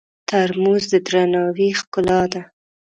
[0.27, 2.41] ترموز د درناوي ښکلا ده.